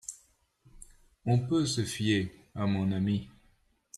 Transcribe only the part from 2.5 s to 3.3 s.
à mon ami.